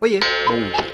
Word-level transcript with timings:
Oiê, 0.00 0.20
bom. 0.46 0.84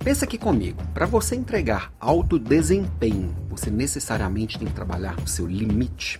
Pensa 0.00 0.24
aqui 0.24 0.36
comigo, 0.36 0.82
para 0.92 1.06
você 1.06 1.36
entregar 1.36 1.92
alto 2.00 2.40
desempenho, 2.40 3.32
você 3.48 3.70
necessariamente 3.70 4.58
tem 4.58 4.66
que 4.66 4.74
trabalhar 4.74 5.14
no 5.14 5.28
seu 5.28 5.46
limite. 5.46 6.18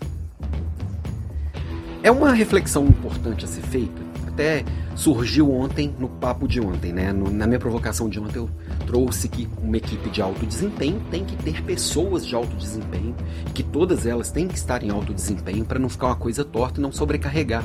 É 2.00 2.12
uma 2.12 2.32
reflexão 2.32 2.87
importante 2.87 3.45
a 3.45 3.48
ser 3.48 3.62
feita. 3.62 4.00
Até 4.29 4.64
surgiu 4.95 5.53
ontem 5.53 5.93
no 5.98 6.08
papo 6.08 6.46
de 6.46 6.61
ontem, 6.61 6.93
né? 6.93 7.12
No, 7.12 7.29
na 7.29 7.45
minha 7.45 7.58
provocação 7.58 8.08
de 8.08 8.21
ontem 8.21 8.39
eu 8.39 8.49
trouxe 8.87 9.29
que 9.29 9.49
uma 9.61 9.77
equipe 9.77 10.09
de 10.09 10.23
alto 10.23 10.47
desempenho 10.47 11.03
tem 11.11 11.25
que 11.25 11.35
ter 11.35 11.61
pessoas 11.65 12.25
de 12.25 12.37
alto 12.37 12.54
desempenho, 12.54 13.17
que 13.53 13.65
todas 13.65 14.07
elas 14.07 14.31
têm 14.31 14.47
que 14.47 14.54
estar 14.54 14.85
em 14.85 14.91
alto 14.91 15.13
desempenho 15.13 15.65
para 15.65 15.81
não 15.81 15.89
ficar 15.89 16.07
uma 16.07 16.16
coisa 16.16 16.45
torta 16.45 16.79
e 16.79 16.83
não 16.83 16.93
sobrecarregar 16.93 17.65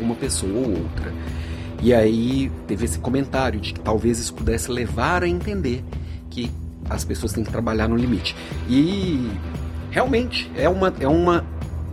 uma 0.00 0.14
pessoa 0.14 0.52
ou 0.52 0.70
outra. 0.70 1.12
E 1.82 1.92
aí 1.92 2.48
teve 2.68 2.84
esse 2.84 3.00
comentário 3.00 3.60
de 3.60 3.72
que 3.72 3.80
talvez 3.80 4.20
isso 4.20 4.32
pudesse 4.34 4.70
levar 4.70 5.24
a 5.24 5.28
entender 5.28 5.84
que 6.30 6.48
as 6.88 7.04
pessoas 7.04 7.32
têm 7.32 7.42
que 7.42 7.50
trabalhar 7.50 7.88
no 7.88 7.96
limite. 7.96 8.36
E 8.68 9.28
realmente 9.90 10.48
é 10.54 10.68
uma, 10.68 10.94
é 11.00 11.08
uma 11.08 11.44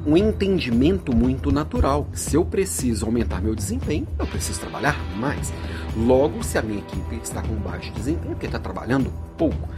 um 0.06 0.16
entendimento 0.16 1.14
muito 1.14 1.52
natural. 1.52 2.08
Se 2.14 2.36
eu 2.36 2.46
preciso 2.46 3.08
aumentar 3.08 3.42
meu 3.42 3.56
desempenho, 3.56 4.08
eu 4.20 4.28
preciso 4.28 4.60
trabalhar 4.60 4.96
mais. 5.18 5.52
Logo, 5.98 6.44
se 6.44 6.60
a 6.60 6.62
minha 6.62 6.80
equipe 6.80 7.16
está 7.24 7.42
com 7.42 7.56
baixo 7.56 7.92
desempenho, 7.94 8.36
porque 8.36 8.46
está 8.46 8.60
trabalhando 8.60 9.12
pouco. 9.38 9.70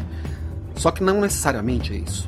Só 0.75 0.91
que 0.91 1.01
não 1.01 1.21
necessariamente 1.21 1.93
é 1.93 1.95
isso. 1.95 2.27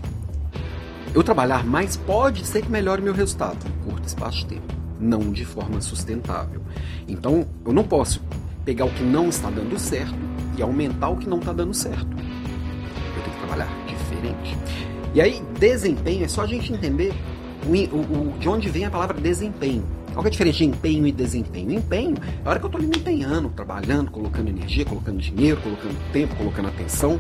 Eu 1.13 1.21
trabalhar 1.21 1.65
mais 1.65 1.97
pode 1.97 2.47
ser 2.47 2.61
que 2.61 2.71
melhore 2.71 3.01
meu 3.01 3.13
resultado 3.13 3.57
em 3.67 3.89
curto 3.89 4.07
espaço 4.07 4.37
de 4.39 4.45
tempo 4.45 4.82
não 5.03 5.31
de 5.31 5.45
forma 5.45 5.81
sustentável. 5.81 6.61
Então, 7.07 7.45
eu 7.65 7.73
não 7.73 7.83
posso 7.83 8.21
pegar 8.63 8.85
o 8.85 8.89
que 8.89 9.03
não 9.03 9.29
está 9.29 9.49
dando 9.49 9.77
certo 9.77 10.15
e 10.57 10.61
aumentar 10.61 11.09
o 11.09 11.17
que 11.17 11.27
não 11.27 11.39
está 11.39 11.51
dando 11.51 11.73
certo. 11.73 12.07
Eu 12.07 13.23
tenho 13.23 13.35
que 13.35 13.39
trabalhar 13.39 13.69
diferente. 13.85 14.57
E 15.13 15.21
aí, 15.21 15.43
desempenho 15.59 16.25
é 16.25 16.27
só 16.27 16.41
a 16.41 16.47
gente 16.47 16.71
entender 16.71 17.13
o, 17.65 17.95
o, 17.95 18.35
o, 18.35 18.39
de 18.39 18.47
onde 18.47 18.69
vem 18.69 18.85
a 18.85 18.89
palavra 18.89 19.19
desempenho. 19.19 19.83
Qual 20.13 20.23
é 20.23 20.27
a 20.27 20.31
diferença 20.31 20.59
de 20.59 20.65
empenho 20.65 21.07
e 21.07 21.11
desempenho? 21.11 21.71
Empenho 21.71 22.15
é 22.17 22.47
a 22.47 22.49
hora 22.51 22.59
que 22.59 22.65
eu 22.65 22.69
estou 22.69 22.81
me 22.81 22.87
empenhando, 22.87 23.49
trabalhando, 23.49 24.11
colocando 24.11 24.49
energia, 24.49 24.85
colocando 24.85 25.17
dinheiro, 25.17 25.59
colocando 25.61 26.11
tempo, 26.11 26.35
colocando 26.35 26.67
atenção. 26.67 27.19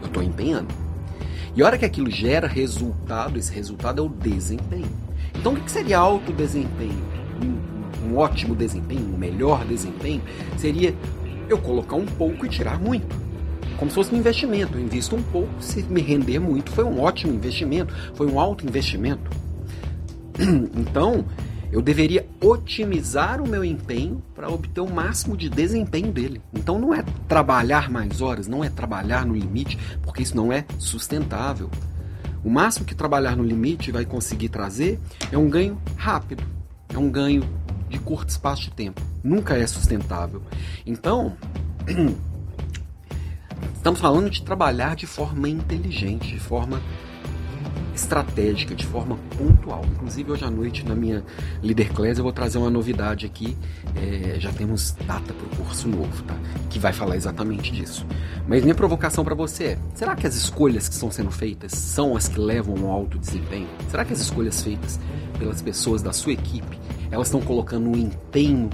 Eu 0.00 0.06
estou 0.06 0.22
empenhando. 0.22 0.72
E 1.54 1.62
a 1.62 1.66
hora 1.66 1.76
que 1.76 1.84
aquilo 1.84 2.08
gera 2.08 2.46
resultado, 2.46 3.38
esse 3.38 3.52
resultado 3.52 4.00
é 4.00 4.04
o 4.04 4.08
desempenho. 4.08 5.01
Então, 5.38 5.54
o 5.54 5.60
que 5.60 5.70
seria 5.70 5.98
alto 5.98 6.32
desempenho? 6.32 7.02
Um, 7.42 8.10
um 8.10 8.16
ótimo 8.16 8.54
desempenho, 8.54 9.14
um 9.14 9.18
melhor 9.18 9.64
desempenho? 9.64 10.22
Seria 10.56 10.94
eu 11.48 11.58
colocar 11.58 11.96
um 11.96 12.06
pouco 12.06 12.46
e 12.46 12.48
tirar 12.48 12.78
muito. 12.78 13.16
Como 13.76 13.90
se 13.90 13.94
fosse 13.94 14.14
um 14.14 14.18
investimento. 14.18 14.78
Eu 14.78 14.82
invisto 14.82 15.16
um 15.16 15.22
pouco, 15.22 15.50
se 15.60 15.82
me 15.82 16.00
render 16.00 16.38
muito, 16.38 16.70
foi 16.70 16.84
um 16.84 17.00
ótimo 17.00 17.34
investimento, 17.34 17.94
foi 18.14 18.26
um 18.26 18.38
alto 18.38 18.66
investimento. 18.66 19.30
Então, 20.74 21.24
eu 21.72 21.80
deveria 21.80 22.28
otimizar 22.38 23.40
o 23.40 23.48
meu 23.48 23.64
empenho 23.64 24.22
para 24.34 24.50
obter 24.50 24.82
o 24.82 24.92
máximo 24.92 25.34
de 25.34 25.48
desempenho 25.48 26.12
dele. 26.12 26.42
Então 26.52 26.78
não 26.78 26.94
é 26.94 27.02
trabalhar 27.26 27.90
mais 27.90 28.20
horas, 28.20 28.46
não 28.46 28.62
é 28.62 28.68
trabalhar 28.68 29.24
no 29.24 29.34
limite, 29.34 29.78
porque 30.02 30.22
isso 30.22 30.36
não 30.36 30.52
é 30.52 30.66
sustentável. 30.78 31.70
O 32.44 32.50
máximo 32.50 32.84
que 32.84 32.94
trabalhar 32.94 33.36
no 33.36 33.44
limite 33.44 33.92
vai 33.92 34.04
conseguir 34.04 34.48
trazer 34.48 35.00
é 35.30 35.38
um 35.38 35.48
ganho 35.48 35.80
rápido, 35.96 36.44
é 36.92 36.98
um 36.98 37.10
ganho 37.10 37.42
de 37.88 37.98
curto 37.98 38.30
espaço 38.30 38.62
de 38.62 38.70
tempo. 38.72 39.00
Nunca 39.22 39.56
é 39.56 39.66
sustentável. 39.66 40.42
Então, 40.84 41.36
estamos 43.74 44.00
falando 44.00 44.28
de 44.28 44.42
trabalhar 44.42 44.96
de 44.96 45.06
forma 45.06 45.48
inteligente, 45.48 46.28
de 46.28 46.40
forma 46.40 46.82
estratégica, 47.94 48.74
de 48.74 48.86
forma 48.86 49.18
pontual. 49.36 49.84
Inclusive, 49.92 50.32
hoje 50.32 50.44
à 50.44 50.50
noite, 50.50 50.86
na 50.86 50.94
minha 50.94 51.24
Leader 51.62 51.92
Class, 51.92 52.18
eu 52.18 52.24
vou 52.24 52.32
trazer 52.32 52.58
uma 52.58 52.70
novidade 52.70 53.26
aqui. 53.26 53.56
É, 53.94 54.38
já 54.38 54.52
temos 54.52 54.92
data 55.06 55.32
para 55.32 55.46
o 55.46 55.64
curso 55.64 55.88
novo, 55.88 56.22
tá? 56.24 56.34
Que 56.70 56.78
vai 56.78 56.92
falar 56.92 57.16
exatamente 57.16 57.70
disso. 57.72 58.06
Mas 58.46 58.62
minha 58.62 58.74
provocação 58.74 59.24
para 59.24 59.34
você 59.34 59.64
é: 59.64 59.78
será 59.94 60.16
que 60.16 60.26
as 60.26 60.34
escolhas 60.34 60.88
que 60.88 60.94
estão 60.94 61.10
sendo 61.10 61.30
feitas 61.30 61.72
são 61.72 62.16
as 62.16 62.28
que 62.28 62.38
levam 62.38 62.86
ao 62.86 62.90
alto 62.90 63.18
desempenho? 63.18 63.68
Será 63.88 64.04
que 64.04 64.12
as 64.12 64.20
escolhas 64.20 64.62
feitas 64.62 64.98
pelas 65.38 65.60
pessoas 65.60 66.02
da 66.02 66.12
sua 66.12 66.32
equipe 66.32 66.78
elas 67.12 67.26
estão 67.26 67.42
colocando 67.42 67.90
um 67.90 67.94
empenho 67.94 68.70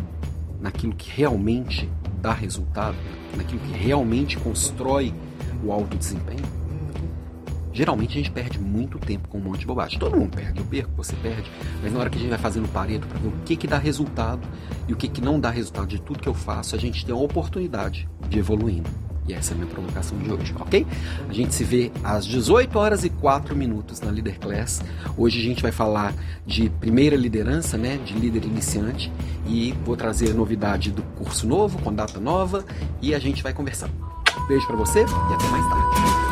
naquilo 0.61 0.95
que 0.95 1.11
realmente 1.11 1.91
dá 2.23 2.33
resultado, 2.33 2.97
naquilo 3.37 3.61
que 3.61 3.73
realmente 3.73 4.39
constrói 4.39 5.13
o 5.63 5.73
alto 5.73 5.97
desempenho? 5.97 6.58
Geralmente 7.79 8.11
a 8.11 8.15
gente 8.15 8.33
perde 8.33 8.59
muito 8.59 8.99
tempo 8.99 9.29
com 9.29 9.39
um 9.39 9.41
monte 9.41 9.61
de 9.61 9.67
bobagem. 9.67 10.01
Todo 10.01 10.17
mundo 10.17 10.35
perde, 10.35 10.59
eu 10.59 10.67
perco, 10.67 10.91
você 10.97 11.15
perde. 11.15 11.49
Mas 11.81 11.93
na 11.93 12.01
hora 12.01 12.11
que 12.11 12.19
a 12.19 12.21
gente 12.21 12.31
vai 12.31 12.39
fazendo 12.39 12.67
pareto 12.73 13.07
para 13.07 13.21
ver 13.21 13.29
o 13.29 13.33
que, 13.45 13.55
que 13.55 13.69
dá 13.69 13.79
resultado 13.79 14.41
e 14.89 14.93
o 14.93 14.97
que, 14.97 15.07
que 15.07 15.21
não 15.21 15.39
dá 15.39 15.49
resultado 15.49 15.87
de 15.87 16.01
tudo 16.01 16.19
que 16.19 16.29
eu 16.29 16.35
faço, 16.35 16.75
a 16.75 16.79
gente 16.79 17.07
tem 17.07 17.15
a 17.15 17.19
oportunidade 17.19 18.09
de 18.29 18.37
evoluindo. 18.37 18.91
E 19.29 19.33
essa 19.33 19.53
é 19.53 19.55
a 19.55 19.59
minha 19.59 19.71
provocação 19.71 20.19
de 20.19 20.29
hoje, 20.29 20.53
ok? 20.59 20.85
A 21.29 21.33
gente 21.33 21.55
se 21.55 21.63
vê 21.63 21.93
às 22.03 22.27
18 22.27 22.77
horas 22.77 23.05
e 23.05 23.11
4 23.11 23.55
minutos 23.55 24.01
na 24.01 24.11
Leader 24.11 24.41
Class. 24.41 24.83
Hoje 25.17 25.39
a 25.39 25.45
gente 25.45 25.63
vai 25.63 25.71
falar 25.71 26.13
de 26.45 26.69
primeira 26.81 27.15
liderança, 27.15 27.79
né? 27.79 27.97
De 28.05 28.13
líder 28.13 28.45
iniciante. 28.45 29.13
E 29.47 29.73
vou 29.85 29.97
trazer 29.97 30.35
novidade 30.35 30.91
do 30.91 31.05
curso 31.17 31.47
novo, 31.47 31.81
com 31.81 31.95
data 31.95 32.19
nova. 32.19 32.65
E 33.01 33.15
a 33.15 33.21
gente 33.21 33.41
vai 33.41 33.55
conversar. 33.55 33.89
Beijo 34.49 34.67
para 34.67 34.75
você 34.75 34.99
e 34.99 35.35
até 35.35 35.47
mais 35.49 35.69
tarde. 35.69 36.28